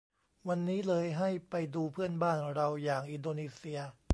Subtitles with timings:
[0.47, 3.79] วันนี้เลยให้ไปดูเพื่อนบ้านเราอย่างอินโดนีเซีย